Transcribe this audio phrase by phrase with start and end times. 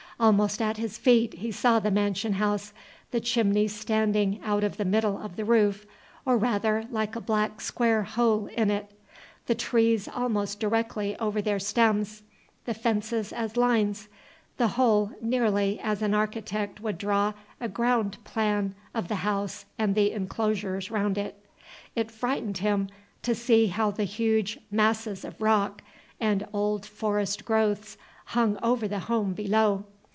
[0.19, 2.73] Almost at his feet he saw the mansion house,
[3.09, 5.87] the chimney standing out of the middle of the roof,
[6.27, 8.91] or rather, like a black square hole in it,
[9.47, 12.21] the trees almost directly over their stems,
[12.65, 14.09] the fences as lines,
[14.57, 19.95] the whole nearly as an architect would draw a ground plan of the house and
[19.95, 21.43] the inclosures round it.
[21.95, 22.89] It frightened him
[23.23, 25.81] to see how the huge masses of rock
[26.19, 29.85] and old forest growths hung over the home below.